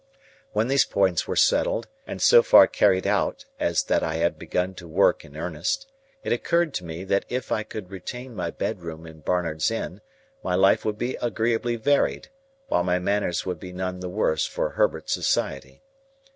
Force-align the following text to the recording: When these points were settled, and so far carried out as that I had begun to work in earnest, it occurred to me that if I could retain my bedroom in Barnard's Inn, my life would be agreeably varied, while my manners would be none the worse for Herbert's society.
When 0.51 0.67
these 0.67 0.83
points 0.83 1.27
were 1.27 1.35
settled, 1.35 1.87
and 2.07 2.23
so 2.23 2.41
far 2.41 2.65
carried 2.65 3.05
out 3.05 3.45
as 3.59 3.83
that 3.83 4.01
I 4.01 4.15
had 4.15 4.39
begun 4.39 4.73
to 4.73 4.87
work 4.87 5.23
in 5.23 5.37
earnest, 5.37 5.85
it 6.23 6.33
occurred 6.33 6.73
to 6.73 6.83
me 6.83 7.03
that 7.03 7.23
if 7.29 7.51
I 7.51 7.61
could 7.61 7.91
retain 7.91 8.35
my 8.35 8.49
bedroom 8.49 9.05
in 9.05 9.19
Barnard's 9.19 9.69
Inn, 9.69 10.01
my 10.43 10.55
life 10.55 10.85
would 10.85 10.97
be 10.97 11.17
agreeably 11.21 11.75
varied, 11.75 12.29
while 12.67 12.83
my 12.83 12.97
manners 12.97 13.45
would 13.45 13.59
be 13.59 13.71
none 13.71 13.99
the 13.99 14.09
worse 14.09 14.47
for 14.47 14.71
Herbert's 14.71 15.13
society. 15.13 15.83